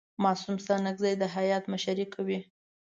معصوم 0.23 0.55
ستانکزی 0.65 1.13
د 1.21 1.23
هیات 1.35 1.63
مشري 1.73 2.05
کوي. 2.13 2.39